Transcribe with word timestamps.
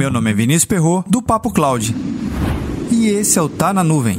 Meu 0.00 0.10
nome 0.10 0.30
é 0.30 0.32
Vinícius 0.32 0.64
Perro 0.64 1.04
do 1.06 1.20
Papo 1.20 1.52
Cloud. 1.52 1.94
E 2.90 3.08
esse 3.08 3.38
é 3.38 3.42
o 3.42 3.50
Tá 3.50 3.70
na 3.70 3.84
Nuvem. 3.84 4.18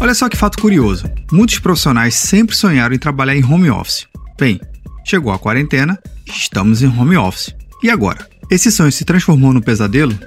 Olha 0.00 0.14
só 0.14 0.26
que 0.30 0.38
fato 0.38 0.58
curioso. 0.58 1.04
Muitos 1.30 1.58
profissionais 1.58 2.14
sempre 2.14 2.56
sonharam 2.56 2.94
em 2.94 2.98
trabalhar 2.98 3.36
em 3.36 3.44
home 3.44 3.68
office. 3.68 4.06
Bem, 4.40 4.58
chegou 5.04 5.34
a 5.34 5.38
quarentena, 5.38 5.98
estamos 6.26 6.82
em 6.82 6.88
home 6.88 7.18
office. 7.18 7.54
E 7.82 7.90
agora? 7.90 8.26
Esse 8.50 8.72
sonho 8.72 8.90
se 8.90 9.04
transformou 9.04 9.52
num 9.52 9.60
pesadelo? 9.60 10.18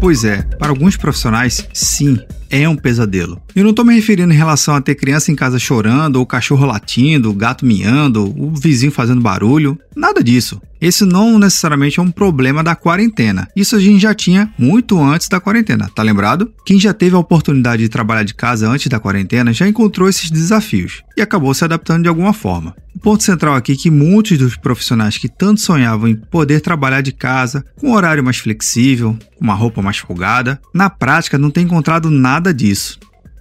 Pois 0.00 0.22
é, 0.22 0.42
para 0.42 0.68
alguns 0.68 0.96
profissionais, 0.96 1.66
sim, 1.74 2.18
é 2.48 2.68
um 2.68 2.76
pesadelo. 2.76 3.42
Eu 3.54 3.64
não 3.64 3.70
estou 3.70 3.84
me 3.84 3.94
referindo 3.94 4.32
em 4.32 4.36
relação 4.36 4.74
a 4.74 4.80
ter 4.80 4.94
criança 4.94 5.32
em 5.32 5.34
casa 5.34 5.58
chorando, 5.58 6.16
ou 6.16 6.26
cachorro 6.26 6.64
latindo, 6.64 7.32
gato 7.34 7.66
miando, 7.66 8.24
o 8.24 8.54
vizinho 8.54 8.92
fazendo 8.92 9.20
barulho. 9.20 9.76
Nada 9.96 10.22
disso. 10.22 10.62
Esse 10.80 11.04
não 11.04 11.38
necessariamente 11.38 11.98
é 11.98 12.02
um 12.02 12.10
problema 12.10 12.62
da 12.62 12.76
quarentena. 12.76 13.48
Isso 13.54 13.76
a 13.76 13.80
gente 13.80 14.00
já 14.00 14.14
tinha 14.14 14.52
muito 14.58 15.00
antes 15.02 15.28
da 15.28 15.40
quarentena, 15.40 15.90
tá 15.94 16.02
lembrado? 16.02 16.52
Quem 16.64 16.78
já 16.78 16.92
teve 16.92 17.16
a 17.16 17.18
oportunidade 17.18 17.82
de 17.82 17.88
trabalhar 17.88 18.22
de 18.22 18.34
casa 18.34 18.68
antes 18.68 18.86
da 18.88 19.00
quarentena 19.00 19.52
já 19.52 19.66
encontrou 19.66 20.08
esses 20.08 20.30
desafios 20.30 21.02
e 21.16 21.22
acabou 21.22 21.52
se 21.52 21.64
adaptando 21.64 22.02
de 22.02 22.08
alguma 22.08 22.32
forma. 22.32 22.76
O 22.94 23.00
ponto 23.00 23.22
central 23.22 23.54
aqui 23.54 23.72
é 23.72 23.76
que 23.76 23.90
muitos 23.90 24.38
dos 24.38 24.56
profissionais 24.56 25.16
que 25.16 25.28
tanto 25.28 25.60
sonhavam 25.60 26.08
em 26.08 26.16
poder 26.16 26.60
trabalhar 26.60 27.00
de 27.00 27.12
casa, 27.12 27.64
com 27.76 27.90
um 27.90 27.94
horário 27.94 28.24
mais 28.24 28.38
flexível, 28.38 29.16
com 29.36 29.44
uma 29.44 29.54
roupa 29.54 29.80
mais 29.80 29.98
folgada, 29.98 30.60
na 30.74 30.90
prática 30.90 31.38
não 31.38 31.50
tem 31.50 31.64
encontrado 31.64 32.10
nada 32.10 32.52
disso. 32.52 32.98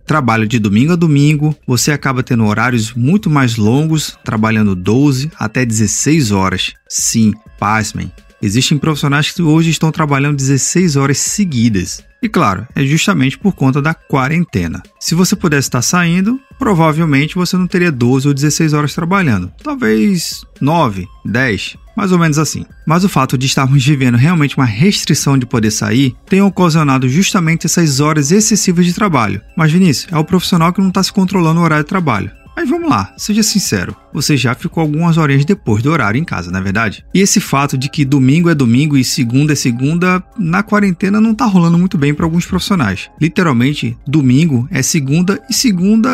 Trabalho 0.08 0.48
de 0.48 0.58
domingo 0.58 0.94
a 0.94 0.96
domingo, 0.96 1.54
você 1.68 1.92
acaba 1.92 2.24
tendo 2.24 2.46
horários 2.46 2.94
muito 2.94 3.30
mais 3.30 3.58
longos, 3.58 4.18
trabalhando 4.24 4.74
12 4.74 5.30
até 5.38 5.66
16 5.66 6.32
horas. 6.32 6.74
Sim, 6.88 7.34
pasmem. 7.60 8.10
Existem 8.42 8.78
profissionais 8.78 9.32
que 9.32 9.42
hoje 9.42 9.70
estão 9.70 9.92
trabalhando 9.92 10.38
16 10.38 10.96
horas 10.96 11.18
seguidas. 11.18 12.07
E 12.22 12.28
claro, 12.28 12.68
é 12.76 12.84
justamente 12.84 13.38
por 13.38 13.54
conta 13.54 13.82
da 13.82 13.94
quarentena. 13.94 14.82
Se 15.00 15.14
você 15.14 15.36
pudesse 15.36 15.68
estar 15.68 15.82
saindo, 15.82 16.40
provavelmente 16.58 17.36
você 17.36 17.56
não 17.56 17.68
teria 17.68 17.92
12 17.92 18.28
ou 18.28 18.34
16 18.34 18.74
horas 18.74 18.96
trabalhando. 18.96 19.52
Talvez 19.64 20.44
9, 20.60 21.08
10 21.26 21.78
mais 21.98 22.12
ou 22.12 22.20
menos 22.20 22.38
assim. 22.38 22.64
Mas 22.86 23.04
o 23.04 23.10
fato 23.10 23.36
de 23.36 23.48
estarmos 23.48 23.84
vivendo 23.84 24.16
realmente 24.18 24.56
uma 24.56 24.66
restrição 24.66 25.36
de 25.36 25.48
poder 25.48 25.72
sair 25.72 26.16
tem 26.30 26.44
ocasionado 26.44 27.10
justamente 27.10 27.66
essas 27.66 28.00
horas 28.00 28.32
excessivas 28.32 28.86
de 28.86 28.94
trabalho. 28.94 29.42
Mas 29.58 29.72
Vinícius, 29.72 30.14
é 30.14 30.16
o 30.16 30.24
profissional 30.24 30.72
que 30.72 30.80
não 30.80 30.90
está 30.90 31.02
se 31.02 31.12
controlando 31.12 31.60
o 31.60 31.64
horário 31.64 31.84
de 31.84 31.90
trabalho. 31.90 32.32
Mas 32.58 32.68
vamos 32.68 32.90
lá, 32.90 33.14
seja 33.16 33.44
sincero, 33.44 33.96
você 34.12 34.36
já 34.36 34.56
ficou 34.56 34.82
algumas 34.82 35.16
horinhas 35.16 35.46
depois 35.46 35.84
do 35.84 35.92
horário 35.92 36.20
em 36.20 36.24
casa, 36.24 36.50
não 36.50 36.60
é 36.60 36.64
verdade? 36.64 37.06
E 37.14 37.20
esse 37.20 37.40
fato 37.40 37.78
de 37.78 37.88
que 37.88 38.04
domingo 38.04 38.50
é 38.50 38.56
domingo 38.56 38.98
e 38.98 39.04
segunda 39.04 39.54
é 39.54 39.56
segunda, 39.56 40.24
na 40.40 40.64
quarentena 40.64 41.22
não 41.22 41.36
tá 41.36 41.46
rolando 41.46 41.78
muito 41.78 42.00
bem 42.00 42.16
para 42.16 42.26
alguns 42.26 42.48
profissionais. 42.48 43.12
Literalmente, 43.22 43.96
domingo 44.08 44.68
é 44.72 44.82
segunda 44.82 45.40
e 45.48 45.54
segunda 45.54 46.10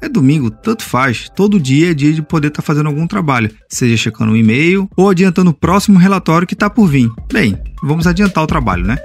é 0.00 0.08
domingo, 0.08 0.52
tanto 0.52 0.84
faz. 0.84 1.28
Todo 1.34 1.58
dia 1.58 1.90
é 1.90 1.94
dia 1.94 2.12
de 2.12 2.22
poder 2.22 2.46
estar 2.46 2.62
tá 2.62 2.66
fazendo 2.66 2.86
algum 2.86 3.08
trabalho, 3.08 3.50
seja 3.68 3.96
checando 3.96 4.30
um 4.30 4.36
e-mail 4.36 4.88
ou 4.96 5.10
adiantando 5.10 5.50
o 5.50 5.54
próximo 5.54 5.98
relatório 5.98 6.46
que 6.46 6.54
está 6.54 6.70
por 6.70 6.86
vir. 6.86 7.10
Bem, 7.32 7.58
vamos 7.82 8.06
adiantar 8.06 8.44
o 8.44 8.46
trabalho, 8.46 8.86
né? 8.86 8.98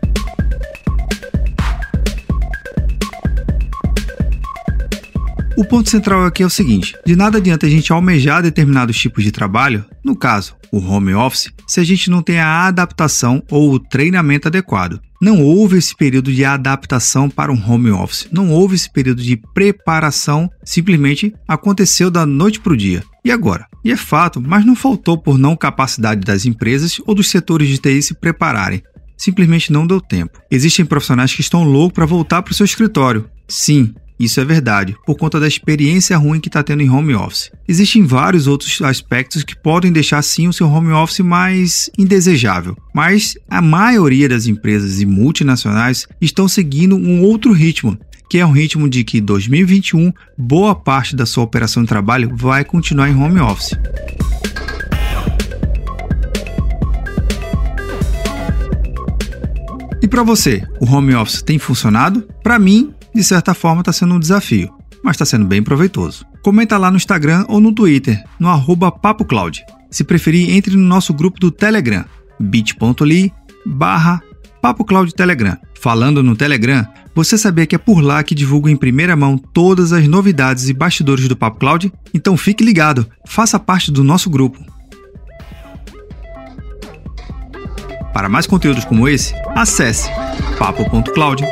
O 5.55 5.63
ponto 5.63 5.87
central 5.87 6.25
aqui 6.25 6.41
é 6.41 6.45
o 6.45 6.49
seguinte: 6.49 6.95
de 7.05 7.15
nada 7.15 7.37
adianta 7.37 7.67
a 7.67 7.69
gente 7.69 7.93
almejar 7.93 8.41
determinados 8.41 8.97
tipos 8.97 9.23
de 9.23 9.31
trabalho, 9.31 9.85
no 10.03 10.15
caso, 10.15 10.55
o 10.71 10.79
home 10.79 11.13
office, 11.13 11.51
se 11.67 11.79
a 11.79 11.83
gente 11.83 12.09
não 12.09 12.23
tem 12.23 12.39
a 12.39 12.65
adaptação 12.65 13.43
ou 13.51 13.71
o 13.71 13.79
treinamento 13.79 14.47
adequado. 14.47 14.99
Não 15.21 15.41
houve 15.41 15.77
esse 15.77 15.95
período 15.95 16.33
de 16.33 16.43
adaptação 16.43 17.29
para 17.29 17.51
um 17.51 17.71
home 17.71 17.91
office, 17.91 18.27
não 18.31 18.49
houve 18.49 18.75
esse 18.75 18.91
período 18.91 19.21
de 19.21 19.37
preparação, 19.53 20.49
simplesmente 20.65 21.33
aconteceu 21.47 22.09
da 22.09 22.25
noite 22.25 22.59
para 22.59 22.73
o 22.73 22.77
dia. 22.77 23.03
E 23.23 23.31
agora? 23.31 23.67
E 23.85 23.91
é 23.91 23.95
fato, 23.95 24.41
mas 24.41 24.65
não 24.65 24.75
faltou 24.75 25.17
por 25.17 25.37
não 25.37 25.55
capacidade 25.55 26.21
das 26.21 26.45
empresas 26.45 26.99
ou 27.05 27.13
dos 27.13 27.29
setores 27.29 27.69
de 27.69 27.77
TI 27.77 28.01
se 28.01 28.15
prepararem. 28.15 28.81
Simplesmente 29.15 29.71
não 29.71 29.87
deu 29.87 30.01
tempo. 30.01 30.39
Existem 30.51 30.83
profissionais 30.83 31.33
que 31.33 31.41
estão 31.41 31.63
loucos 31.63 31.93
para 31.93 32.05
voltar 32.05 32.41
para 32.41 32.51
o 32.51 32.55
seu 32.55 32.65
escritório. 32.65 33.29
Sim, 33.47 33.93
isso 34.19 34.39
é 34.39 34.45
verdade, 34.45 34.95
por 35.05 35.15
conta 35.15 35.39
da 35.39 35.47
experiência 35.47 36.17
ruim 36.17 36.39
que 36.39 36.47
está 36.47 36.63
tendo 36.63 36.81
em 36.81 36.89
home 36.89 37.15
office. 37.15 37.51
Existem 37.67 38.05
vários 38.05 38.47
outros 38.47 38.81
aspectos 38.81 39.43
que 39.43 39.55
podem 39.55 39.91
deixar 39.91 40.21
sim 40.21 40.47
o 40.47 40.53
seu 40.53 40.67
home 40.67 40.91
office 40.91 41.19
mais 41.19 41.89
indesejável, 41.97 42.77
mas 42.93 43.35
a 43.49 43.61
maioria 43.61 44.29
das 44.29 44.47
empresas 44.47 45.01
e 45.01 45.05
multinacionais 45.05 46.07
estão 46.21 46.47
seguindo 46.47 46.95
um 46.95 47.21
outro 47.21 47.51
ritmo, 47.51 47.97
que 48.29 48.39
é 48.39 48.45
um 48.45 48.51
ritmo 48.51 48.89
de 48.89 49.03
que 49.03 49.21
2021 49.21 50.11
boa 50.37 50.73
parte 50.73 51.15
da 51.15 51.25
sua 51.25 51.43
operação 51.43 51.83
de 51.83 51.89
trabalho 51.89 52.31
vai 52.35 52.63
continuar 52.63 53.09
em 53.09 53.15
home 53.15 53.39
office. 53.39 53.77
E 60.01 60.07
para 60.07 60.21
você, 60.21 60.61
o 60.81 60.85
home 60.85 61.15
office 61.15 61.41
tem 61.41 61.57
funcionado? 61.57 62.27
Para 62.43 62.59
mim, 62.59 62.93
de 63.13 63.23
certa 63.23 63.53
forma 63.53 63.81
está 63.81 63.93
sendo 63.93 64.15
um 64.15 64.19
desafio, 64.19 64.73
mas 65.03 65.15
está 65.15 65.25
sendo 65.25 65.45
bem 65.45 65.61
proveitoso. 65.61 66.25
Comenta 66.41 66.77
lá 66.77 66.89
no 66.89 66.97
Instagram 66.97 67.45
ou 67.47 67.59
no 67.59 67.73
Twitter, 67.73 68.23
no 68.39 68.49
arroba 68.49 68.91
PapoCloud. 68.91 69.63
Se 69.89 70.03
preferir, 70.03 70.51
entre 70.55 70.75
no 70.75 70.83
nosso 70.83 71.13
grupo 71.13 71.39
do 71.39 71.51
Telegram, 71.51 72.05
bit.ly 72.39 73.31
barra 73.65 74.21
Telegram. 75.15 75.57
Falando 75.79 76.23
no 76.23 76.35
Telegram, 76.35 76.87
você 77.13 77.37
sabia 77.37 77.67
que 77.67 77.75
é 77.75 77.77
por 77.77 78.01
lá 78.01 78.23
que 78.23 78.33
divulgo 78.33 78.69
em 78.69 78.75
primeira 78.75 79.15
mão 79.15 79.37
todas 79.37 79.91
as 79.91 80.07
novidades 80.07 80.69
e 80.69 80.73
bastidores 80.73 81.27
do 81.27 81.35
Papo 81.35 81.59
Cloud? 81.59 81.91
Então 82.13 82.37
fique 82.37 82.63
ligado, 82.63 83.05
faça 83.27 83.59
parte 83.59 83.91
do 83.91 84.03
nosso 84.03 84.29
grupo. 84.29 84.59
Para 88.13 88.29
mais 88.29 88.47
conteúdos 88.47 88.85
como 88.85 89.09
esse, 89.09 89.33
acesse 89.55 90.09
papo.cloud. 90.57 91.43